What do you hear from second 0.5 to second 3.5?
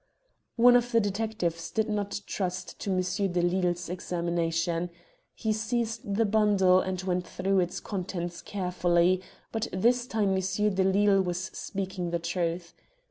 One of the detectives did not trust to Monsieur de